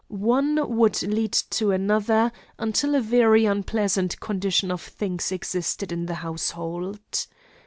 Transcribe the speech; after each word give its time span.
One 0.07 0.75
word 0.75 1.03
led 1.03 1.31
to 1.61 1.69
another, 1.69 2.31
until 2.57 2.95
a 2.95 3.01
very 3.01 3.45
unpleasant 3.45 4.19
condition 4.19 4.71
of 4.71 4.81
things 4.81 5.31
existed 5.31 5.91
in 5.91 6.07
the 6.07 6.15
household. 6.25 7.27